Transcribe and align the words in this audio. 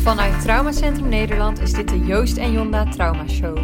Vanuit 0.00 0.42
Traumacentrum 0.42 1.08
Nederland 1.08 1.58
is 1.58 1.72
dit 1.72 1.88
de 1.88 1.98
Joost 1.98 2.36
en 2.36 2.52
Jonda 2.52 2.90
Trauma 2.90 3.28
Show. 3.28 3.56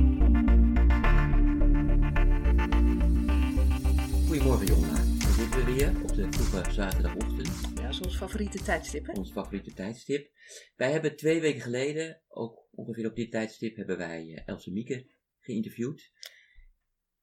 Goedemorgen 4.26 4.66
Jonda, 4.66 4.94
we 4.94 5.32
zitten 5.36 5.64
we 5.64 5.72
weer 5.74 6.02
op 6.02 6.14
de 6.14 6.26
vroege 6.30 6.72
zaterdagochtend. 6.72 7.60
Ja, 7.74 7.82
dat 7.82 7.90
is 7.90 8.00
ons 8.00 8.16
favoriete 8.16 8.62
tijdstip, 8.62 9.06
hè? 9.06 9.12
Ons 9.12 9.32
favoriete 9.32 9.72
tijdstip. 9.72 10.30
Wij 10.76 10.92
hebben 10.92 11.16
twee 11.16 11.40
weken 11.40 11.60
geleden, 11.60 12.22
ook 12.28 12.68
ongeveer 12.70 13.06
op 13.06 13.16
dit 13.16 13.30
tijdstip, 13.30 13.76
hebben 13.76 13.98
wij 13.98 14.26
uh, 14.26 14.38
Else 14.46 14.72
Mieke 14.72 15.10
geïnterviewd. 15.40 16.12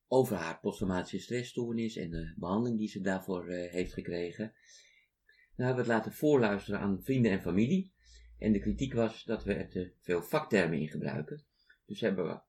Over 0.07 0.35
haar 0.35 0.59
posttraumatische 0.59 1.19
stressstoornis 1.19 1.95
en 1.95 2.09
de 2.09 2.33
behandeling 2.37 2.77
die 2.77 2.89
ze 2.89 3.01
daarvoor 3.01 3.49
uh, 3.49 3.71
heeft 3.71 3.93
gekregen. 3.93 4.53
Nou 5.55 5.67
hebben 5.69 5.85
we 5.85 5.91
het 5.91 5.99
laten 5.99 6.13
voorluisteren 6.13 6.79
aan 6.79 7.03
vrienden 7.03 7.31
en 7.31 7.41
familie. 7.41 7.91
En 8.43 8.51
de 8.51 8.59
kritiek 8.59 8.93
was 8.93 9.23
dat 9.23 9.43
we 9.43 9.53
er 9.53 9.69
te 9.69 9.93
veel 9.99 10.23
vaktermen 10.23 10.79
in 10.79 10.87
gebruiken. 10.87 11.45
Dus 11.85 12.01
hebben 12.01 12.27
we 12.27 12.39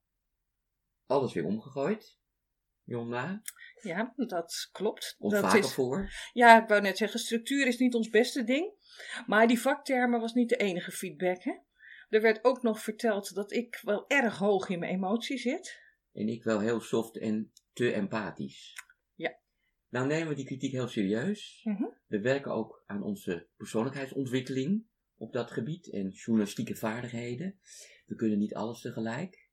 alles 1.07 1.33
weer 1.33 1.45
omgegooid. 1.45 2.19
Jonna? 2.83 3.43
Ja, 3.83 4.13
dat 4.17 4.69
klopt. 4.73 5.17
Komt 5.19 5.33
dat 5.33 5.55
is, 5.55 5.73
voor. 5.73 6.11
Ja, 6.33 6.63
ik 6.63 6.69
wou 6.69 6.81
net 6.81 6.97
zeggen, 6.97 7.21
structuur 7.21 7.67
is 7.67 7.79
niet 7.79 7.95
ons 7.95 8.11
beste 8.11 8.45
ding. 8.45 8.73
Maar 9.27 9.47
die 9.47 9.61
vaktermen 9.61 10.21
was 10.21 10.33
niet 10.33 10.49
de 10.49 10.57
enige 10.57 10.91
feedback, 10.91 11.43
hè? 11.43 11.55
Er 12.09 12.21
werd 12.21 12.45
ook 12.45 12.63
nog 12.63 12.81
verteld 12.81 13.35
dat 13.35 13.53
ik 13.53 13.81
wel 13.83 14.09
erg 14.09 14.39
hoog 14.39 14.69
in 14.69 14.79
mijn 14.79 14.95
emotie 14.95 15.39
zit. 15.39 15.83
En 16.13 16.29
ik 16.29 16.45
wel 16.45 16.61
heel 16.61 16.81
soft 16.81 17.19
en 17.19 17.53
te 17.73 17.93
empathisch. 17.93 18.73
Ja. 19.15 19.39
Nou 19.89 20.07
nemen 20.07 20.29
we 20.29 20.35
die 20.35 20.47
kritiek 20.47 20.73
heel 20.73 20.89
serieus. 20.89 21.61
Mhm. 21.65 21.85
We 22.07 22.21
werken 22.21 22.53
ook 22.53 22.83
aan 22.87 23.03
onze 23.03 23.49
persoonlijkheidsontwikkeling 23.57 24.93
op 25.17 25.33
dat 25.33 25.51
gebied 25.51 25.93
en 25.93 26.09
journalistieke 26.09 26.77
vaardigheden. 26.77 27.59
We 28.07 28.15
kunnen 28.15 28.39
niet 28.39 28.55
alles 28.55 28.81
tegelijk. 28.81 29.49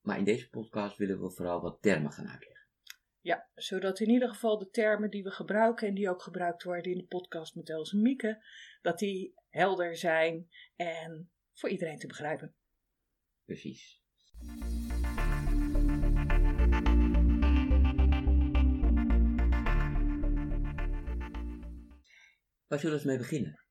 Maar 0.00 0.18
in 0.18 0.24
deze 0.24 0.48
podcast 0.48 0.96
willen 0.96 1.20
we 1.20 1.30
vooral 1.30 1.60
wat 1.60 1.82
termen 1.82 2.12
gaan 2.12 2.28
uitleggen. 2.28 2.66
Ja, 3.20 3.48
zodat 3.54 4.00
in 4.00 4.08
ieder 4.08 4.28
geval 4.28 4.58
de 4.58 4.70
termen 4.70 5.10
die 5.10 5.22
we 5.22 5.30
gebruiken 5.30 5.88
en 5.88 5.94
die 5.94 6.10
ook 6.10 6.22
gebruikt 6.22 6.62
worden 6.62 6.92
in 6.92 6.98
de 6.98 7.06
podcast 7.06 7.54
met 7.54 7.70
Els 7.70 7.92
en 7.92 8.02
Mieke, 8.02 8.44
dat 8.82 8.98
die 8.98 9.34
helder 9.48 9.96
zijn 9.96 10.48
en 10.76 11.30
voor 11.52 11.68
iedereen 11.68 11.98
te 11.98 12.06
begrijpen. 12.06 12.54
Precies. 13.44 14.02
Waar 22.66 22.78
zullen 22.78 23.00
we 23.00 23.06
mee 23.06 23.18
beginnen? 23.18 23.64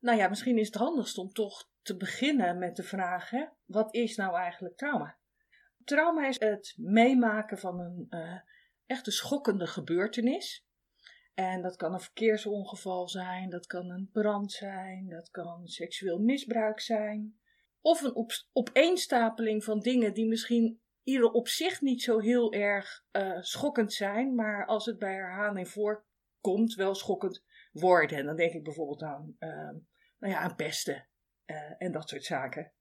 Nou 0.00 0.18
ja, 0.18 0.28
misschien 0.28 0.58
is 0.58 0.66
het 0.66 0.76
handigst 0.76 1.18
om 1.18 1.32
toch 1.32 1.70
te 1.82 1.96
beginnen 1.96 2.58
met 2.58 2.76
de 2.76 2.82
vraag: 2.82 3.30
hè, 3.30 3.44
wat 3.64 3.94
is 3.94 4.16
nou 4.16 4.36
eigenlijk 4.36 4.76
trauma? 4.76 5.18
Trauma 5.84 6.28
is 6.28 6.38
het 6.38 6.74
meemaken 6.76 7.58
van 7.58 7.80
een 7.80 8.06
uh, 8.10 8.40
echte 8.86 9.10
schokkende 9.10 9.66
gebeurtenis. 9.66 10.68
En 11.34 11.62
dat 11.62 11.76
kan 11.76 11.92
een 11.92 12.00
verkeersongeval 12.00 13.08
zijn, 13.08 13.50
dat 13.50 13.66
kan 13.66 13.90
een 13.90 14.08
brand 14.12 14.52
zijn, 14.52 15.08
dat 15.08 15.30
kan 15.30 15.66
seksueel 15.66 16.18
misbruik 16.18 16.80
zijn. 16.80 17.40
Of 17.80 18.02
een 18.02 18.14
op 18.14 18.32
opeenstapeling 18.52 19.64
van 19.64 19.80
dingen 19.80 20.14
die 20.14 20.26
misschien 20.26 20.80
ieder 21.02 21.30
op 21.30 21.48
zich 21.48 21.80
niet 21.80 22.02
zo 22.02 22.18
heel 22.18 22.52
erg 22.52 23.04
uh, 23.12 23.40
schokkend 23.40 23.92
zijn, 23.92 24.34
maar 24.34 24.66
als 24.66 24.86
het 24.86 24.98
bij 24.98 25.14
herhaling 25.14 25.68
voorkomt, 25.68 26.74
wel 26.74 26.94
schokkend 26.94 27.44
worden. 27.72 28.18
En 28.18 28.26
dan 28.26 28.36
denk 28.36 28.52
ik 28.52 28.64
bijvoorbeeld 28.64 29.02
aan, 29.02 29.36
uh, 29.38 29.70
nou 30.20 30.32
ja, 30.32 30.40
aan 30.40 30.54
pesten 30.54 31.08
uh, 31.46 31.74
en 31.78 31.92
dat 31.92 32.08
soort 32.08 32.24
zaken. 32.24 32.72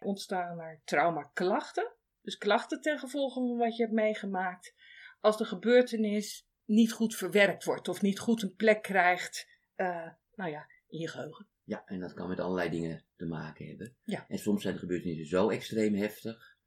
Ontstaan 0.00 0.60
er 0.60 0.80
traumaklachten, 0.84 1.92
dus 2.20 2.36
klachten 2.36 2.80
ten 2.80 2.98
gevolge 2.98 3.40
van 3.40 3.56
wat 3.56 3.76
je 3.76 3.82
hebt 3.82 3.94
meegemaakt, 3.94 4.74
als 5.20 5.36
de 5.36 5.44
gebeurtenis 5.44 6.48
niet 6.64 6.92
goed 6.92 7.16
verwerkt 7.16 7.64
wordt 7.64 7.88
of 7.88 8.02
niet 8.02 8.18
goed 8.18 8.42
een 8.42 8.54
plek 8.54 8.82
krijgt, 8.82 9.48
uh, 9.76 10.10
nou 10.34 10.50
ja, 10.50 10.66
in 10.88 10.98
je 10.98 11.08
geheugen. 11.08 11.48
Ja, 11.64 11.84
en 11.84 12.00
dat 12.00 12.14
kan 12.14 12.28
met 12.28 12.40
allerlei 12.40 12.70
dingen 12.70 13.04
te 13.16 13.26
maken 13.26 13.66
hebben. 13.66 13.96
Ja. 14.02 14.24
En 14.28 14.38
soms 14.38 14.62
zijn 14.62 14.74
de 14.74 14.80
gebeurtenissen 14.80 15.26
zo 15.26 15.50
extreem 15.50 15.94
heftig, 15.94 16.58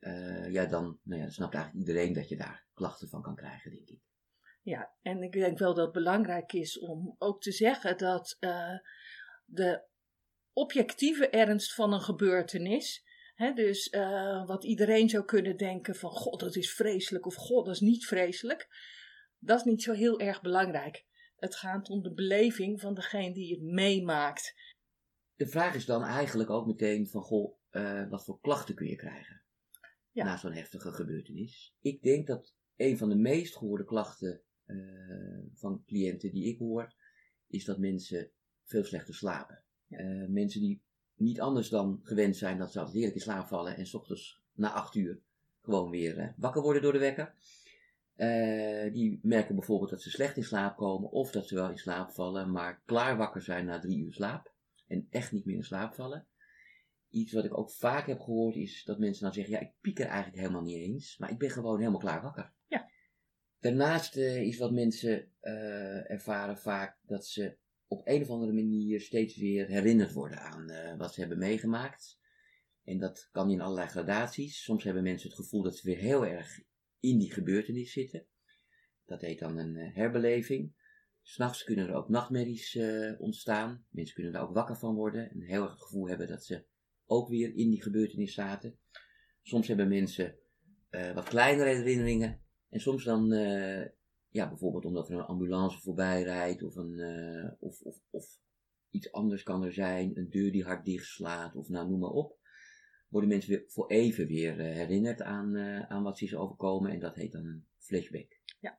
uh, 0.00 0.52
ja, 0.52 0.66
dan, 0.66 0.98
nou 1.02 1.18
ja, 1.18 1.24
dan 1.24 1.32
snapt 1.32 1.54
eigenlijk 1.54 1.86
iedereen 1.86 2.12
dat 2.12 2.28
je 2.28 2.36
daar 2.36 2.66
klachten 2.74 3.08
van 3.08 3.22
kan 3.22 3.36
krijgen, 3.36 3.70
denk 3.70 3.88
ik. 3.88 4.00
Ja, 4.62 4.94
en 5.02 5.22
ik 5.22 5.32
denk 5.32 5.58
wel 5.58 5.74
dat 5.74 5.84
het 5.84 5.94
belangrijk 5.94 6.52
is 6.52 6.78
om 6.78 7.14
ook 7.18 7.40
te 7.42 7.52
zeggen 7.52 7.98
dat 7.98 8.36
uh, 8.40 8.78
de 9.50 9.82
objectieve 10.52 11.28
ernst 11.28 11.74
van 11.74 11.92
een 11.92 12.00
gebeurtenis, 12.00 13.04
dus 13.54 13.92
uh, 13.92 14.46
wat 14.46 14.64
iedereen 14.64 15.08
zou 15.08 15.24
kunnen 15.24 15.56
denken 15.56 15.94
van 15.94 16.10
god 16.10 16.40
dat 16.40 16.56
is 16.56 16.72
vreselijk 16.72 17.26
of 17.26 17.34
god 17.34 17.64
dat 17.64 17.74
is 17.74 17.80
niet 17.80 18.06
vreselijk, 18.06 18.68
dat 19.38 19.58
is 19.58 19.64
niet 19.64 19.82
zo 19.82 19.92
heel 19.92 20.20
erg 20.20 20.40
belangrijk. 20.40 21.04
Het 21.36 21.56
gaat 21.56 21.88
om 21.88 22.02
de 22.02 22.12
beleving 22.12 22.80
van 22.80 22.94
degene 22.94 23.32
die 23.32 23.54
het 23.54 23.62
meemaakt. 23.62 24.54
De 25.34 25.46
vraag 25.46 25.74
is 25.74 25.86
dan 25.86 26.04
eigenlijk 26.04 26.50
ook 26.50 26.66
meteen 26.66 27.08
van 27.08 27.22
goh, 27.22 27.56
uh, 27.70 28.08
wat 28.08 28.24
voor 28.24 28.40
klachten 28.40 28.74
kun 28.74 28.86
je 28.86 28.96
krijgen 28.96 29.42
ja. 30.10 30.24
na 30.24 30.36
zo'n 30.36 30.52
heftige 30.52 30.92
gebeurtenis? 30.92 31.74
Ik 31.80 32.02
denk 32.02 32.26
dat 32.26 32.54
een 32.76 32.98
van 32.98 33.08
de 33.08 33.16
meest 33.16 33.56
gehoorde 33.56 33.84
klachten 33.84 34.42
uh, 34.66 35.38
van 35.54 35.82
cliënten 35.86 36.30
die 36.30 36.52
ik 36.52 36.58
hoor, 36.58 36.94
is 37.46 37.64
dat 37.64 37.78
mensen 37.78 38.32
veel 38.70 38.84
slechter 38.84 39.14
slapen. 39.14 39.62
Uh, 39.88 40.28
mensen 40.28 40.60
die 40.60 40.82
niet 41.14 41.40
anders 41.40 41.68
dan 41.68 42.00
gewend 42.02 42.36
zijn 42.36 42.58
dat 42.58 42.72
ze 42.72 42.78
altijd 42.78 42.96
heerlijk 42.96 43.16
in 43.16 43.22
slaap 43.22 43.46
vallen 43.46 43.76
en 43.76 43.86
s 43.86 43.94
ochtends 43.94 44.40
na 44.52 44.72
acht 44.72 44.94
uur 44.94 45.20
gewoon 45.62 45.90
weer 45.90 46.18
uh, 46.18 46.28
wakker 46.36 46.62
worden 46.62 46.82
door 46.82 46.92
de 46.92 46.98
wekker. 46.98 47.34
Uh, 48.16 48.92
die 48.92 49.18
merken 49.22 49.54
bijvoorbeeld 49.54 49.90
dat 49.90 50.02
ze 50.02 50.10
slecht 50.10 50.36
in 50.36 50.44
slaap 50.44 50.76
komen 50.76 51.10
of 51.10 51.30
dat 51.30 51.46
ze 51.46 51.54
wel 51.54 51.70
in 51.70 51.78
slaap 51.78 52.10
vallen, 52.10 52.50
maar 52.50 52.82
klaar 52.84 53.16
wakker 53.16 53.42
zijn 53.42 53.64
na 53.64 53.78
drie 53.78 53.98
uur 53.98 54.12
slaap 54.12 54.52
en 54.86 55.06
echt 55.10 55.32
niet 55.32 55.44
meer 55.44 55.56
in 55.56 55.64
slaap 55.64 55.94
vallen. 55.94 56.26
Iets 57.08 57.32
wat 57.32 57.44
ik 57.44 57.58
ook 57.58 57.70
vaak 57.70 58.06
heb 58.06 58.20
gehoord 58.20 58.56
is 58.56 58.84
dat 58.84 58.98
mensen 58.98 59.24
dan 59.24 59.32
zeggen, 59.32 59.52
ja 59.52 59.60
ik 59.60 59.72
piek 59.80 59.98
er 59.98 60.06
eigenlijk 60.06 60.38
helemaal 60.38 60.62
niet 60.62 60.76
eens, 60.76 61.18
maar 61.18 61.30
ik 61.30 61.38
ben 61.38 61.50
gewoon 61.50 61.78
helemaal 61.78 62.00
klaar 62.00 62.22
wakker. 62.22 62.52
Ja. 62.66 62.90
Daarnaast 63.60 64.16
is 64.16 64.58
wat 64.58 64.72
mensen 64.72 65.28
ervaren 66.08 66.58
vaak 66.58 66.98
dat 67.06 67.26
ze 67.26 67.56
op 67.90 68.02
een 68.04 68.22
of 68.22 68.30
andere 68.30 68.52
manier 68.52 69.00
steeds 69.00 69.36
weer 69.36 69.66
herinnerd 69.66 70.12
worden 70.12 70.40
aan 70.40 70.70
uh, 70.70 70.96
wat 70.96 71.14
ze 71.14 71.20
hebben 71.20 71.38
meegemaakt. 71.38 72.18
En 72.84 72.98
dat 72.98 73.28
kan 73.32 73.50
in 73.50 73.60
allerlei 73.60 73.88
gradaties. 73.88 74.62
Soms 74.62 74.84
hebben 74.84 75.02
mensen 75.02 75.28
het 75.28 75.38
gevoel 75.38 75.62
dat 75.62 75.76
ze 75.76 75.86
weer 75.86 75.98
heel 75.98 76.26
erg 76.26 76.60
in 77.00 77.18
die 77.18 77.32
gebeurtenis 77.32 77.92
zitten. 77.92 78.26
Dat 79.04 79.20
heet 79.20 79.38
dan 79.38 79.58
een 79.58 79.76
uh, 79.76 79.94
herbeleving. 79.94 80.74
S'nachts 81.22 81.64
kunnen 81.64 81.88
er 81.88 81.94
ook 81.94 82.08
nachtmerries 82.08 82.74
uh, 82.74 83.20
ontstaan. 83.20 83.86
Mensen 83.88 84.14
kunnen 84.14 84.34
er 84.34 84.40
ook 84.40 84.54
wakker 84.54 84.76
van 84.76 84.94
worden 84.94 85.30
en 85.30 85.40
heel 85.40 85.62
erg 85.62 85.70
het 85.70 85.82
gevoel 85.82 86.08
hebben 86.08 86.28
dat 86.28 86.44
ze 86.44 86.64
ook 87.06 87.28
weer 87.28 87.54
in 87.54 87.70
die 87.70 87.82
gebeurtenis 87.82 88.34
zaten. 88.34 88.78
Soms 89.42 89.68
hebben 89.68 89.88
mensen 89.88 90.38
wat 91.14 91.28
kleinere 91.28 91.74
herinneringen. 91.74 92.42
En 92.68 92.80
soms 92.80 93.04
dan, 93.04 93.32
ja, 94.30 94.48
bijvoorbeeld 94.48 94.84
omdat 94.84 95.08
er 95.08 95.18
een 95.18 95.24
ambulance 95.24 95.80
voorbij 95.80 96.22
rijdt 96.22 96.62
of, 96.62 96.76
een, 96.76 97.00
of, 97.60 97.80
of, 97.80 97.96
of 98.10 98.38
iets 98.90 99.12
anders 99.12 99.42
kan 99.42 99.64
er 99.64 99.72
zijn. 99.72 100.18
Een 100.18 100.30
deur 100.30 100.52
die 100.52 100.64
hard 100.64 100.84
dicht 100.84 101.06
slaat 101.06 101.56
of 101.56 101.68
nou 101.68 101.88
noem 101.88 102.00
maar 102.00 102.10
op 102.10 102.38
worden 103.10 103.28
mensen 103.28 103.50
weer 103.50 103.64
voor 103.66 103.90
even 103.90 104.26
weer 104.26 104.60
uh, 104.60 104.74
herinnerd 104.74 105.22
aan, 105.22 105.56
uh, 105.56 105.80
aan 105.80 106.02
wat 106.02 106.18
ze 106.18 106.24
is 106.24 106.34
overkomen. 106.34 106.90
En 106.90 106.98
dat 106.98 107.14
heet 107.14 107.32
dan 107.32 107.46
een 107.46 107.66
flashback. 107.78 108.38
Ja. 108.60 108.78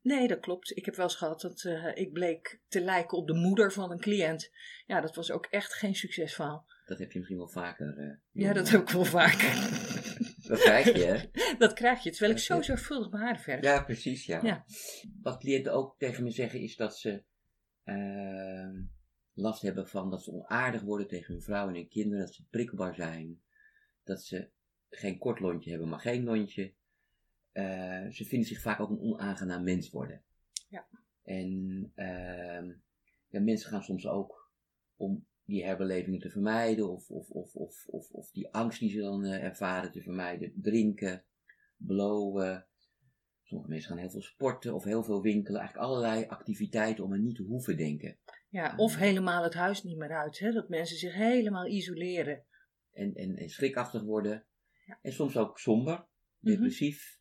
Nee, 0.00 0.28
dat 0.28 0.40
klopt. 0.40 0.76
Ik 0.76 0.84
heb 0.84 0.94
wel 0.94 1.04
eens 1.04 1.16
gehad 1.16 1.40
dat 1.40 1.62
uh, 1.62 1.96
ik 1.96 2.12
bleek 2.12 2.60
te 2.68 2.80
lijken 2.80 3.18
op 3.18 3.26
de 3.26 3.34
moeder 3.34 3.72
van 3.72 3.90
een 3.90 4.00
cliënt. 4.00 4.50
Ja, 4.86 5.00
dat 5.00 5.14
was 5.14 5.30
ook 5.30 5.46
echt 5.46 5.74
geen 5.74 5.94
succesverhaal. 5.94 6.66
Dat 6.86 6.98
heb 6.98 7.12
je 7.12 7.18
misschien 7.18 7.38
wel 7.38 7.48
vaker. 7.48 8.20
ja, 8.30 8.52
dat 8.52 8.68
heb 8.68 8.80
ik 8.80 8.88
wel 8.88 9.04
vaker. 9.04 9.50
dat 10.52 10.60
krijg 10.62 10.96
je, 10.96 11.04
hè? 11.04 11.30
Dat 11.64 11.72
krijg 11.72 12.02
je, 12.02 12.10
terwijl 12.10 12.32
ik 12.32 12.38
zo 12.38 12.62
zorgvuldig 12.62 13.10
mijn 13.10 13.24
haren 13.24 13.40
verf. 13.40 13.62
Ja, 13.62 13.82
precies, 13.82 14.26
ja. 14.26 14.40
ja. 14.42 14.64
Wat 15.22 15.38
cliënten 15.38 15.72
ook 15.72 15.98
tegen 15.98 16.24
me 16.24 16.30
zeggen 16.30 16.60
is 16.60 16.76
dat 16.76 16.98
ze 16.98 17.22
ehm, 17.84 18.82
last 19.32 19.62
hebben 19.62 19.88
van 19.88 20.10
dat 20.10 20.22
ze 20.22 20.32
onaardig 20.32 20.82
worden 20.82 21.06
tegen 21.06 21.32
hun 21.32 21.42
vrouw 21.42 21.68
en 21.68 21.74
hun 21.74 21.88
kinderen. 21.88 22.24
Dat 22.24 22.34
ze 22.34 22.46
prikkelbaar 22.50 22.94
zijn 22.94 23.42
dat 24.04 24.22
ze 24.22 24.50
geen 24.88 25.18
kort 25.18 25.40
lontje 25.40 25.70
hebben, 25.70 25.88
maar 25.88 26.00
geen 26.00 26.24
lontje. 26.24 26.74
Uh, 27.52 28.08
ze 28.08 28.24
vinden 28.24 28.48
zich 28.48 28.60
vaak 28.60 28.80
ook 28.80 28.90
een 28.90 29.00
onaangenaam 29.00 29.62
mens 29.62 29.90
worden. 29.90 30.22
Ja. 30.68 30.88
En 31.22 31.92
uh, 31.96 32.74
ja, 33.28 33.40
mensen 33.40 33.70
gaan 33.70 33.82
soms 33.82 34.06
ook 34.06 34.50
om 34.96 35.26
die 35.44 35.64
herbelevingen 35.64 36.20
te 36.20 36.30
vermijden, 36.30 36.90
of, 36.90 37.10
of, 37.10 37.30
of, 37.30 37.54
of, 37.54 37.86
of, 37.86 38.10
of 38.10 38.30
die 38.30 38.48
angst 38.48 38.80
die 38.80 38.90
ze 38.90 39.00
dan 39.00 39.24
uh, 39.24 39.44
ervaren 39.44 39.92
te 39.92 40.02
vermijden, 40.02 40.52
drinken, 40.56 41.24
blowen. 41.76 42.66
Sommige 43.42 43.70
mensen 43.70 43.88
gaan 43.88 43.98
heel 43.98 44.10
veel 44.10 44.22
sporten 44.22 44.74
of 44.74 44.84
heel 44.84 45.02
veel 45.02 45.22
winkelen, 45.22 45.60
eigenlijk 45.60 45.88
allerlei 45.88 46.24
activiteiten 46.26 47.04
om 47.04 47.12
er 47.12 47.20
niet 47.20 47.36
te 47.36 47.42
hoeven 47.42 47.76
denken. 47.76 48.18
Ja, 48.48 48.74
of 48.76 48.96
helemaal 48.96 49.42
het 49.42 49.54
huis 49.54 49.82
niet 49.82 49.96
meer 49.96 50.16
uit. 50.16 50.38
Hè? 50.38 50.52
Dat 50.52 50.68
mensen 50.68 50.96
zich 50.96 51.14
helemaal 51.14 51.66
isoleren. 51.66 52.44
En, 52.92 53.14
en, 53.14 53.36
en 53.36 53.48
schrikachtig 53.48 54.02
worden. 54.02 54.44
Ja. 54.86 54.98
En 55.02 55.12
soms 55.12 55.36
ook 55.36 55.58
somber, 55.58 56.06
Mhm. 56.38 56.50
depressief. 56.54 57.20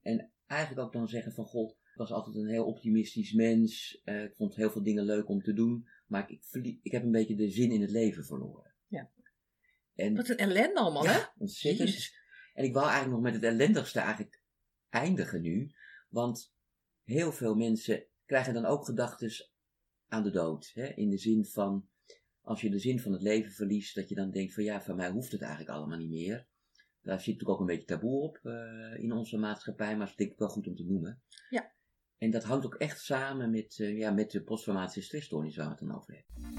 En 0.00 0.32
eigenlijk 0.46 0.86
ook 0.86 0.92
dan 0.92 1.08
zeggen 1.08 1.32
van, 1.32 1.44
god, 1.44 1.70
ik 1.70 1.98
was 1.98 2.10
altijd 2.10 2.36
een 2.36 2.48
heel 2.48 2.66
optimistisch 2.66 3.32
mens. 3.32 4.00
Eh, 4.04 4.22
ik 4.22 4.34
vond 4.34 4.54
heel 4.54 4.70
veel 4.70 4.82
dingen 4.82 5.04
leuk 5.04 5.28
om 5.28 5.42
te 5.42 5.52
doen. 5.52 5.88
Maar 6.12 6.22
ik, 6.22 6.30
ik, 6.30 6.44
verlie- 6.44 6.80
ik 6.82 6.92
heb 6.92 7.02
een 7.02 7.10
beetje 7.10 7.36
de 7.36 7.50
zin 7.50 7.70
in 7.70 7.80
het 7.80 7.90
leven 7.90 8.24
verloren. 8.24 8.74
Ja. 8.86 9.10
En 9.94 10.14
Wat 10.16 10.28
een 10.28 10.36
ellende 10.36 10.80
allemaal, 10.80 11.04
hè? 11.04 11.12
Ja, 11.12 11.32
ontzettend. 11.38 11.88
Jezus. 11.88 12.20
En 12.54 12.64
ik 12.64 12.72
wou 12.72 12.86
eigenlijk 12.86 13.14
nog 13.14 13.32
met 13.32 13.34
het 13.34 13.52
ellendigste 13.52 14.00
eigenlijk 14.00 14.40
eindigen 14.88 15.42
nu. 15.42 15.72
Want 16.08 16.54
heel 17.04 17.32
veel 17.32 17.54
mensen 17.54 18.06
krijgen 18.24 18.54
dan 18.54 18.64
ook 18.64 18.84
gedachten 18.84 19.48
aan 20.08 20.22
de 20.22 20.30
dood. 20.30 20.70
Hè? 20.74 20.86
In 20.86 21.10
de 21.10 21.18
zin 21.18 21.44
van, 21.44 21.88
als 22.40 22.60
je 22.60 22.70
de 22.70 22.78
zin 22.78 23.00
van 23.00 23.12
het 23.12 23.22
leven 23.22 23.52
verliest, 23.52 23.94
dat 23.94 24.08
je 24.08 24.14
dan 24.14 24.30
denkt 24.30 24.54
van 24.54 24.64
ja, 24.64 24.82
van 24.82 24.96
mij 24.96 25.10
hoeft 25.10 25.32
het 25.32 25.40
eigenlijk 25.40 25.70
allemaal 25.70 25.98
niet 25.98 26.10
meer. 26.10 26.46
Daar 27.02 27.20
zit 27.20 27.32
natuurlijk 27.32 27.50
ook 27.50 27.60
een 27.60 27.74
beetje 27.74 27.84
taboe 27.86 28.20
op 28.22 28.36
eh, 28.42 29.02
in 29.02 29.12
onze 29.12 29.36
maatschappij, 29.38 29.96
maar 29.96 30.06
dat 30.06 30.16
denk 30.16 30.32
ik 30.32 30.38
wel 30.38 30.48
goed 30.48 30.66
om 30.66 30.76
te 30.76 30.84
noemen. 30.84 31.22
Ja. 31.50 31.72
En 32.22 32.30
dat 32.30 32.44
hangt 32.44 32.64
ook 32.64 32.74
echt 32.74 33.00
samen 33.00 33.50
met, 33.50 33.78
eh, 33.80 33.98
ja, 33.98 34.10
met 34.10 34.30
de 34.30 34.42
posttraumatische 34.42 35.02
stressstoornis 35.02 35.56
waar 35.56 35.64
we 35.64 35.70
het 35.70 35.80
dan 35.80 35.96
over 35.96 36.14
hebben. 36.14 36.50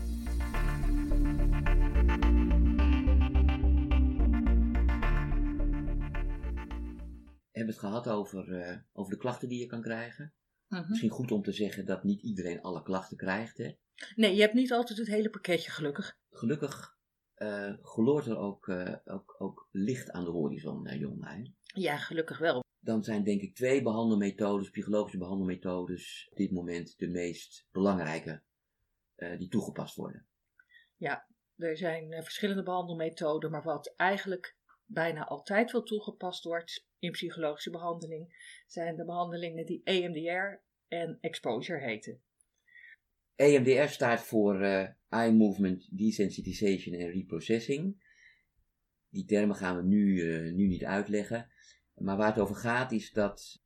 We 7.42 7.60
hebben 7.60 7.74
het 7.74 7.84
gehad 7.84 8.08
over, 8.08 8.62
eh, 8.62 8.78
over 8.94 9.12
de 9.12 9.18
klachten 9.18 9.50
die 9.50 9.60
je 9.60 9.66
kan 9.66 9.82
krijgen. 9.82 10.34
Mhm. 10.68 10.90
Misschien 10.90 11.10
goed 11.10 11.32
om 11.32 11.42
te 11.42 11.52
zeggen 11.52 11.86
dat 11.86 12.04
niet 12.04 12.22
iedereen 12.22 12.62
alle 12.62 12.84
klachten 12.84 13.18
krijgt. 13.18 13.58
Hè. 13.58 13.72
Nee, 14.16 14.36
je 14.36 14.42
hebt 14.42 14.54
niet 14.54 14.74
altijd 14.74 15.00
het 15.00 15.08
hele 15.08 15.30
pakketje, 15.30 15.72
gelukkig. 15.72 16.18
Gelukkig 16.30 16.98
eh 17.34 17.74
gloort 17.82 18.26
er 18.26 18.38
ook, 18.38 18.70
ook, 19.06 19.36
ook 19.38 19.68
licht 19.72 20.12
aan 20.12 20.24
de 20.24 20.32
horizon, 20.32 20.98
Jonna. 20.98 21.36
Hè. 21.36 21.42
Ja, 21.64 21.98
gelukkig 21.98 22.38
wel. 22.38 22.63
Dan 22.84 23.04
zijn 23.04 23.24
denk 23.24 23.42
ik 23.42 23.56
twee 23.56 23.82
behandelmethodes, 23.82 24.70
psychologische 24.70 25.18
behandelmethodes, 25.18 26.28
op 26.32 26.38
dit 26.38 26.52
moment 26.52 26.98
de 26.98 27.08
meest 27.08 27.68
belangrijke 27.72 28.42
eh, 29.16 29.38
die 29.38 29.48
toegepast 29.48 29.96
worden. 29.96 30.28
Er 31.56 31.78
zijn 31.78 32.12
eh, 32.12 32.22
verschillende 32.22 32.64
behandelmethoden, 32.64 33.52
maar 33.52 33.64
wat 33.64 33.94
eigenlijk 33.96 34.58
bijna 34.86 35.28
altijd 35.28 35.72
wel 35.72 35.84
toegepast 35.84 36.44
wordt 36.44 36.88
in 37.00 37.12
psychologische 37.12 37.70
behandeling, 37.70 38.36
zijn 38.68 38.96
de 38.96 39.06
behandelingen 39.06 39.66
die 39.66 39.82
EMDR 39.84 40.62
en 40.88 41.18
exposure 41.22 41.80
heten. 41.80 42.22
EMDR 43.36 43.88
staat 43.88 44.22
voor 44.22 44.62
eh, 44.62 44.88
Eye 45.10 45.34
Movement 45.34 45.98
Desensitization 45.98 47.02
and 47.02 47.14
Reprocessing. 47.14 48.12
Die 49.10 49.26
termen 49.26 49.56
gaan 49.56 49.76
we 49.76 49.84
nu, 49.84 50.22
nu 50.52 50.68
niet 50.68 50.86
uitleggen. 50.86 51.52
Maar 51.94 52.18
waar 52.18 52.28
het 52.28 52.40
over 52.40 52.56
gaat 52.56 52.92
is 52.92 53.12
dat 53.12 53.62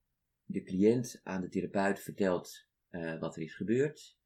de 0.46 0.64
cliënt 0.64 1.20
aan 1.24 1.42
de 1.42 1.50
therapeut 1.50 2.00
vertelt 2.00 2.66
eh, 2.90 3.20
wat 3.20 3.36
er 3.36 3.42
is 3.42 3.56
gebeurd. 3.56 4.18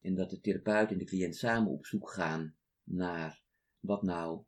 En 0.00 0.14
dat 0.14 0.30
de 0.30 0.40
therapeut 0.40 0.90
en 0.90 0.98
de 0.98 1.04
cliënt 1.04 1.36
samen 1.36 1.72
op 1.72 1.86
zoek 1.86 2.10
gaan 2.10 2.56
naar 2.82 3.42
wat 3.80 4.02
nou 4.02 4.44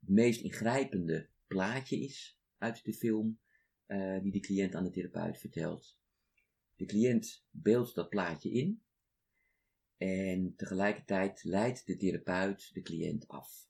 het 0.00 0.08
meest 0.08 0.42
ingrijpende 0.42 1.28
plaatje 1.46 1.98
is 1.98 2.38
uit 2.58 2.84
de 2.84 2.92
film 2.92 3.38
eh, 3.86 4.20
die 4.22 4.32
de 4.32 4.40
cliënt 4.40 4.74
aan 4.74 4.84
de 4.84 4.90
therapeut 4.90 5.38
vertelt. 5.38 5.98
De 6.76 6.84
cliënt 6.84 7.44
beeldt 7.50 7.94
dat 7.94 8.08
plaatje 8.08 8.50
in. 8.50 8.82
En 9.96 10.54
tegelijkertijd 10.56 11.44
leidt 11.44 11.86
de 11.86 11.96
therapeut 11.96 12.74
de 12.74 12.82
cliënt 12.82 13.28
af. 13.28 13.68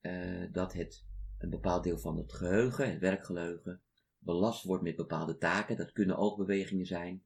Eh, 0.00 0.52
dat 0.52 0.72
het 0.72 1.04
een 1.40 1.50
bepaald 1.50 1.84
deel 1.84 1.98
van 1.98 2.16
het 2.16 2.32
geheugen, 2.32 2.90
het 2.90 3.00
werkgeheugen, 3.00 3.82
belast 4.18 4.64
wordt 4.64 4.82
met 4.82 4.96
bepaalde 4.96 5.36
taken. 5.36 5.76
Dat 5.76 5.92
kunnen 5.92 6.16
oogbewegingen 6.16 6.86
zijn, 6.86 7.24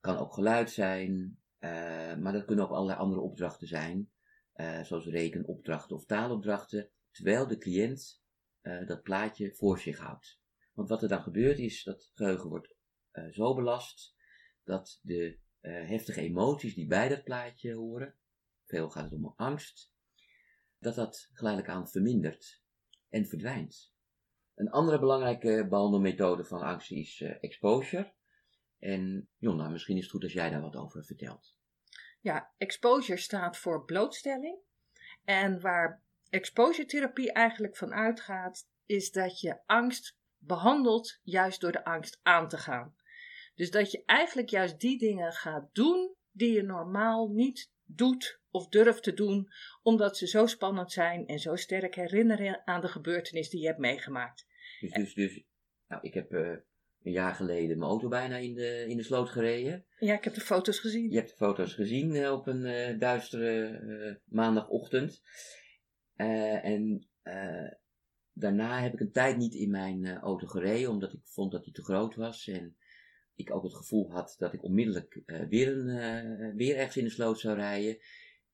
kan 0.00 0.16
ook 0.16 0.34
geluid 0.34 0.70
zijn, 0.70 1.38
eh, 1.58 2.16
maar 2.16 2.32
dat 2.32 2.44
kunnen 2.44 2.64
ook 2.64 2.70
allerlei 2.70 2.98
andere 2.98 3.20
opdrachten 3.20 3.66
zijn, 3.66 4.10
eh, 4.52 4.82
zoals 4.82 5.06
rekenopdrachten 5.06 5.96
of 5.96 6.04
taalopdrachten, 6.04 6.90
terwijl 7.10 7.46
de 7.46 7.58
cliënt 7.58 8.22
eh, 8.60 8.86
dat 8.86 9.02
plaatje 9.02 9.54
voor 9.54 9.78
zich 9.78 9.98
houdt. 9.98 10.40
Want 10.72 10.88
wat 10.88 11.02
er 11.02 11.08
dan 11.08 11.22
gebeurt 11.22 11.58
is 11.58 11.82
dat 11.84 12.02
het 12.02 12.12
geheugen 12.14 12.48
wordt 12.48 12.74
zo 13.30 13.54
belast 13.54 14.14
dat 14.64 14.98
de 15.02 15.38
heftige 15.60 16.20
emoties 16.20 16.74
die 16.74 16.86
bij 16.86 17.08
dat 17.08 17.24
plaatje 17.24 17.74
horen, 17.74 18.14
veel 18.64 18.90
gaat 18.90 19.04
het 19.04 19.12
om 19.12 19.32
angst, 19.36 19.92
dat 20.78 20.94
dat 20.94 21.28
geleidelijk 21.32 21.74
aan 21.74 21.88
vermindert 21.88 22.62
en 23.10 23.26
verdwijnt. 23.26 23.92
Een 24.54 24.70
andere 24.70 24.98
belangrijke 24.98 25.66
behandelmethode 25.68 26.44
van 26.44 26.60
angst 26.60 26.90
is 26.90 27.20
eh, 27.20 27.36
exposure. 27.40 28.12
En 28.78 29.28
Jonna, 29.36 29.68
misschien 29.68 29.96
is 29.96 30.02
het 30.02 30.10
goed 30.10 30.22
als 30.22 30.32
jij 30.32 30.50
daar 30.50 30.60
wat 30.60 30.76
over 30.76 31.04
vertelt. 31.04 31.56
Ja, 32.20 32.52
exposure 32.56 33.18
staat 33.18 33.56
voor 33.56 33.84
blootstelling. 33.84 34.58
En 35.24 35.60
waar 35.60 36.02
exposure 36.28 36.88
therapie 36.88 37.32
eigenlijk 37.32 37.76
van 37.76 37.92
uitgaat, 37.92 38.68
is 38.86 39.10
dat 39.10 39.40
je 39.40 39.66
angst 39.66 40.18
behandelt 40.38 41.20
juist 41.22 41.60
door 41.60 41.72
de 41.72 41.84
angst 41.84 42.20
aan 42.22 42.48
te 42.48 42.58
gaan. 42.58 42.94
Dus 43.54 43.70
dat 43.70 43.90
je 43.90 44.02
eigenlijk 44.04 44.48
juist 44.48 44.80
die 44.80 44.98
dingen 44.98 45.32
gaat 45.32 45.68
doen 45.72 46.14
die 46.30 46.52
je 46.52 46.62
normaal 46.62 47.28
niet 47.28 47.70
doet 47.96 48.40
of 48.50 48.68
durft 48.68 49.02
te 49.02 49.14
doen, 49.14 49.48
omdat 49.82 50.16
ze 50.16 50.26
zo 50.26 50.46
spannend 50.46 50.92
zijn 50.92 51.26
en 51.26 51.38
zo 51.38 51.56
sterk 51.56 51.94
herinneren 51.94 52.66
aan 52.66 52.80
de 52.80 52.88
gebeurtenis 52.88 53.50
die 53.50 53.60
je 53.60 53.66
hebt 53.66 53.78
meegemaakt. 53.78 54.46
Dus, 54.80 54.92
dus, 54.92 55.14
dus 55.14 55.42
nou, 55.88 56.02
ik 56.02 56.14
heb 56.14 56.32
eh, 56.32 56.48
een 57.02 57.12
jaar 57.12 57.34
geleden 57.34 57.78
mijn 57.78 57.90
auto 57.90 58.08
bijna 58.08 58.36
in 58.36 58.54
de, 58.54 58.84
in 58.88 58.96
de 58.96 59.02
sloot 59.02 59.28
gereden. 59.28 59.84
Ja, 59.98 60.14
ik 60.14 60.24
heb 60.24 60.34
de 60.34 60.40
foto's 60.40 60.78
gezien. 60.78 61.10
Je 61.10 61.16
hebt 61.16 61.28
de 61.28 61.36
foto's 61.36 61.74
gezien 61.74 62.14
eh, 62.14 62.32
op 62.32 62.46
een 62.46 62.64
eh, 62.64 62.98
duistere 62.98 64.20
maandagochtend. 64.24 65.22
En 66.14 67.08
daarna 68.32 68.80
heb 68.80 68.92
ik 68.92 69.00
een 69.00 69.12
tijd 69.12 69.36
niet 69.36 69.54
in 69.54 69.70
mijn 69.70 70.18
auto 70.18 70.46
gereden, 70.46 70.90
omdat 70.90 71.12
ik 71.12 71.20
vond 71.24 71.52
dat 71.52 71.64
die 71.64 71.72
te 71.72 71.82
groot 71.82 72.14
was. 72.14 72.48
En 72.48 72.76
ik 73.40 73.54
ook 73.54 73.62
het 73.62 73.74
gevoel 73.74 74.10
had 74.10 74.34
dat 74.38 74.52
ik 74.52 74.62
onmiddellijk 74.62 75.22
eh, 75.26 75.48
weer, 75.48 75.68
een, 75.68 75.88
eh, 75.88 76.54
weer 76.54 76.76
ergens 76.76 76.96
in 76.96 77.04
de 77.04 77.10
sloot 77.10 77.40
zou 77.40 77.56
rijden. 77.56 77.98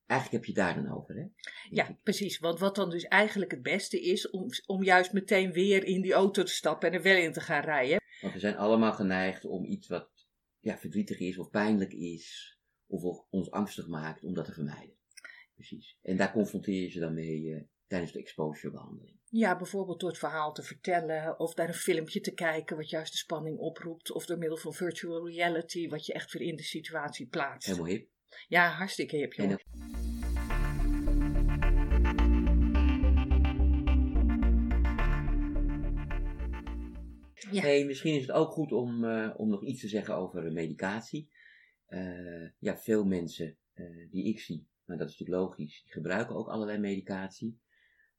Eigenlijk 0.07 0.45
heb 0.45 0.55
je 0.55 0.63
daar 0.63 0.75
dan 0.75 0.97
over, 0.97 1.15
hè? 1.17 1.25
Ja, 1.71 1.99
precies. 2.03 2.39
Want 2.39 2.59
wat 2.59 2.75
dan 2.75 2.91
dus 2.91 3.05
eigenlijk 3.05 3.51
het 3.51 3.63
beste 3.63 4.01
is, 4.01 4.31
om, 4.31 4.49
om 4.67 4.83
juist 4.83 5.13
meteen 5.13 5.53
weer 5.53 5.85
in 5.85 6.03
die 6.03 6.13
auto 6.13 6.43
te 6.43 6.53
stappen 6.53 6.89
en 6.89 6.95
er 6.95 7.03
wel 7.03 7.17
in 7.17 7.33
te 7.33 7.41
gaan 7.41 7.63
rijden. 7.63 8.01
Want 8.21 8.33
we 8.33 8.41
zijn 8.41 8.57
allemaal 8.57 8.93
geneigd 8.93 9.45
om 9.45 9.65
iets 9.65 9.89
wat 9.89 10.11
ja, 10.61 10.79
verdrietig 10.79 11.19
is 11.19 11.39
of 11.39 11.51
pijnlijk 11.51 11.93
is, 11.93 12.59
of 12.87 13.25
ons 13.31 13.51
angstig 13.51 13.87
maakt, 13.87 14.23
om 14.23 14.35
dat 14.35 14.45
te 14.45 14.53
vermijden. 14.53 14.97
Precies. 15.55 15.99
En 16.03 16.17
daar 16.17 16.33
confronteer 16.33 16.83
je 16.83 16.91
ze 16.91 17.01
dan 17.01 17.15
mee 17.15 17.55
eh, 17.55 17.63
tijdens 17.87 18.13
de 18.13 18.19
exposurebehandeling. 18.19 19.17
Ja, 19.25 19.57
bijvoorbeeld 19.57 20.01
door 20.01 20.09
het 20.09 20.19
verhaal 20.19 20.53
te 20.53 20.63
vertellen, 20.63 21.39
of 21.39 21.55
naar 21.55 21.69
een 21.69 21.75
filmpje 21.75 22.21
te 22.21 22.35
kijken, 22.35 22.77
wat 22.77 22.91
juist 22.91 23.13
de 23.13 23.19
spanning 23.19 23.59
oproept, 23.59 24.13
of 24.13 24.27
door 24.27 24.39
middel 24.39 24.57
van 24.57 24.73
virtual 24.73 25.29
reality, 25.29 25.89
wat 25.89 26.07
je 26.07 26.13
echt 26.13 26.33
weer 26.33 26.49
in 26.49 26.57
de 26.57 26.63
situatie 26.63 27.27
plaatst. 27.27 27.69
Helemaal 27.69 27.91
hip. 27.91 28.09
Ja, 28.49 28.69
hartstikke 28.69 29.17
hip, 29.17 29.33
jongen. 29.33 29.61
Ja. 37.51 37.63
Hey, 37.63 37.85
misschien 37.85 38.15
is 38.15 38.27
het 38.27 38.37
ook 38.37 38.51
goed 38.51 38.73
om, 38.73 39.05
eh, 39.05 39.35
om 39.37 39.49
nog 39.49 39.65
iets 39.65 39.81
te 39.81 39.89
zeggen 39.89 40.17
over 40.17 40.47
eh, 40.47 40.53
medicatie. 40.53 41.31
Eh, 41.87 42.51
ja, 42.59 42.77
veel 42.77 43.05
mensen 43.05 43.59
die 44.11 44.25
ik 44.25 44.41
zie, 44.41 44.67
maar 44.85 44.97
dat 44.97 45.09
is 45.09 45.19
natuurlijk 45.19 45.49
logisch, 45.49 45.83
die 45.83 45.93
gebruiken 45.93 46.37
ook 46.37 46.49
allerlei 46.49 46.79
medicatie. 46.79 47.59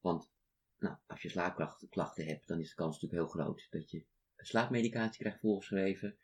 Want 0.07 0.31
nou, 0.79 0.95
als 1.07 1.21
je 1.21 1.29
slaapklachten 1.29 2.25
hebt, 2.25 2.47
dan 2.47 2.59
is 2.59 2.69
de 2.69 2.75
kans 2.75 3.01
natuurlijk 3.01 3.21
heel 3.21 3.43
groot 3.43 3.67
dat 3.69 3.91
je 3.91 4.05
slaapmedicatie 4.37 5.19
krijgt 5.19 5.39
voorgeschreven. 5.39 6.17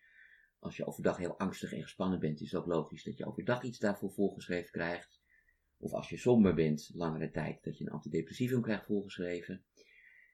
Als 0.59 0.77
je 0.77 0.85
overdag 0.85 1.17
heel 1.17 1.37
angstig 1.37 1.73
en 1.73 1.81
gespannen 1.81 2.19
bent, 2.19 2.41
is 2.41 2.51
het 2.51 2.61
ook 2.61 2.67
logisch 2.67 3.03
dat 3.03 3.17
je 3.17 3.25
overdag 3.25 3.63
iets 3.63 3.79
daarvoor 3.79 4.11
voorgeschreven 4.11 4.71
krijgt. 4.71 5.21
Of 5.77 5.91
als 5.91 6.09
je 6.09 6.17
somber 6.17 6.53
bent, 6.53 6.91
langere 6.93 7.31
tijd, 7.31 7.63
dat 7.63 7.77
je 7.77 7.85
een 7.85 7.91
antidepressivum 7.91 8.61
krijgt 8.61 8.85
voorgeschreven. 8.85 9.65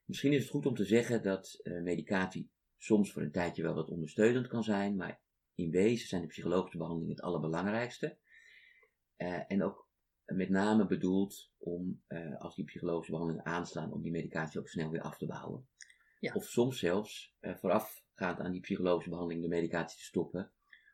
Misschien 0.05 0.33
is 0.33 0.41
het 0.41 0.51
goed 0.51 0.65
om 0.65 0.75
te 0.75 0.85
zeggen 0.85 1.23
dat 1.23 1.59
eh, 1.63 1.81
medicatie 1.81 2.51
soms 2.77 3.11
voor 3.11 3.21
een 3.21 3.31
tijdje 3.31 3.63
wel 3.63 3.73
wat 3.73 3.89
ondersteunend 3.89 4.47
kan 4.47 4.63
zijn, 4.63 4.95
maar 4.95 5.21
in 5.55 5.71
wezen 5.71 6.07
zijn 6.07 6.21
de 6.21 6.27
psychologische 6.27 6.77
behandelingen 6.77 7.15
het 7.15 7.25
allerbelangrijkste. 7.25 8.17
Eh, 9.15 9.51
en 9.51 9.63
ook 9.63 9.88
met 10.36 10.50
name 10.50 10.86
bedoeld 10.86 11.51
om, 11.57 12.03
eh, 12.07 12.38
als 12.38 12.55
die 12.55 12.65
psychologische 12.65 13.12
behandelingen 13.12 13.45
aanslaan, 13.45 13.93
om 13.93 14.01
die 14.01 14.12
medicatie 14.12 14.59
ook 14.59 14.69
snel 14.69 14.89
weer 14.89 15.01
af 15.01 15.17
te 15.17 15.25
bouwen. 15.25 15.67
Ja. 16.19 16.33
Of 16.33 16.45
soms 16.45 16.79
zelfs 16.79 17.36
eh, 17.39 17.55
voorafgaand 17.55 18.39
aan 18.39 18.51
die 18.51 18.62
psychologische 18.62 19.09
behandeling 19.09 19.43
de 19.43 19.50
medicatie 19.50 19.98
te 19.98 20.03
stoppen. 20.03 20.51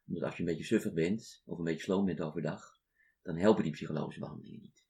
Omdat 0.07 0.23
als 0.23 0.33
je 0.35 0.39
een 0.39 0.49
beetje 0.49 0.63
suffig 0.63 0.93
bent, 0.93 1.41
of 1.45 1.57
een 1.57 1.63
beetje 1.63 1.83
sloom 1.83 2.05
bent 2.05 2.21
overdag, 2.21 2.79
dan 3.21 3.37
helpen 3.37 3.63
die 3.63 3.71
psychologische 3.71 4.19
behandelingen 4.19 4.61
niet. 4.61 4.83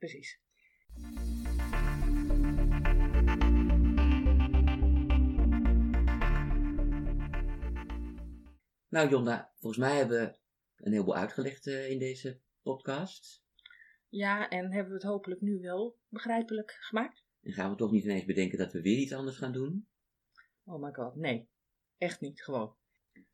Precies. 0.00 0.40
Nou 8.88 9.08
Jonda, 9.08 9.52
volgens 9.58 9.82
mij 9.82 9.96
hebben 9.96 10.20
we 10.20 10.38
een 10.84 10.92
heleboel 10.92 11.16
uitgelegd 11.16 11.66
eh, 11.66 11.90
in 11.90 11.98
deze 11.98 12.40
podcast. 12.62 13.44
Ja, 14.10 14.48
en 14.48 14.72
hebben 14.72 14.92
we 14.92 14.98
het 14.98 15.08
hopelijk 15.08 15.40
nu 15.40 15.60
wel 15.60 15.98
begrijpelijk 16.08 16.76
gemaakt? 16.80 17.24
En 17.42 17.52
gaan 17.52 17.70
we 17.70 17.76
toch 17.76 17.90
niet 17.90 18.04
ineens 18.04 18.24
bedenken 18.24 18.58
dat 18.58 18.72
we 18.72 18.80
weer 18.80 18.98
iets 18.98 19.12
anders 19.12 19.36
gaan 19.36 19.52
doen? 19.52 19.88
Oh 20.64 20.82
my 20.82 20.92
god, 20.92 21.14
nee. 21.14 21.48
Echt 21.96 22.20
niet, 22.20 22.42
gewoon. 22.42 22.76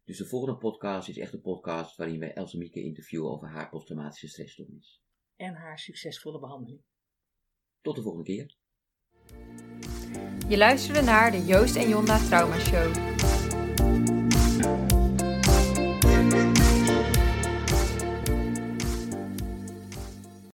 Dus 0.04 0.18
de 0.18 0.26
volgende 0.26 0.59
podcast 0.59 1.09
is 1.09 1.18
echt 1.18 1.33
een 1.33 1.40
podcast 1.40 1.97
waarin 1.97 2.18
wij 2.18 2.33
Else 2.33 2.59
Mieke 2.59 2.83
interviewen 2.83 3.30
over 3.30 3.49
haar 3.49 3.68
posttraumatische 3.68 4.28
stressstoornis. 4.28 5.02
En 5.37 5.54
haar 5.54 5.78
succesvolle 5.78 6.40
behandeling. 6.40 6.83
Tot 7.80 7.97
de 7.97 8.02
volgende 8.02 8.26
keer. 8.26 8.56
Je 10.49 10.56
luisterde 10.56 11.02
naar 11.02 11.30
de 11.30 11.45
Joost 11.45 11.76
en 11.76 11.88
Jonda 11.88 12.18
Trauma 12.18 12.59
Show. 12.59 13.15